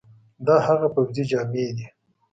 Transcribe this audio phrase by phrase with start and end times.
[0.45, 1.87] دا هغه پوځي جامي دي،